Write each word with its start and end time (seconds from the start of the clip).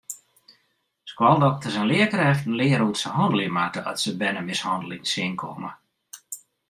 Skoaldokters 1.11 1.77
en 1.81 1.85
learkrêften 1.91 2.57
leare 2.59 2.83
hoe't 2.85 3.01
se 3.03 3.09
hannelje 3.17 3.49
moatte 3.57 3.81
at 3.89 3.97
se 4.03 4.11
bernemishanneling 4.19 5.03
tsjinkomme. 5.05 5.71